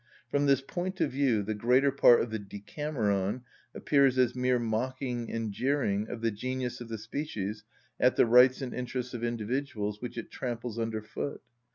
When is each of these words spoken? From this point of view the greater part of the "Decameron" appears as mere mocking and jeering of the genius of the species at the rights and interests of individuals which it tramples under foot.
From 0.31 0.47
this 0.47 0.61
point 0.61 0.99
of 0.99 1.11
view 1.11 1.43
the 1.43 1.53
greater 1.53 1.91
part 1.91 2.21
of 2.21 2.31
the 2.31 2.39
"Decameron" 2.39 3.43
appears 3.75 4.17
as 4.17 4.33
mere 4.33 4.57
mocking 4.57 5.29
and 5.31 5.51
jeering 5.51 6.09
of 6.09 6.21
the 6.21 6.31
genius 6.31 6.81
of 6.81 6.87
the 6.89 6.97
species 6.97 7.63
at 7.99 8.15
the 8.15 8.25
rights 8.25 8.63
and 8.63 8.73
interests 8.73 9.13
of 9.13 9.23
individuals 9.23 10.01
which 10.01 10.17
it 10.17 10.31
tramples 10.31 10.79
under 10.79 11.03
foot. 11.03 11.43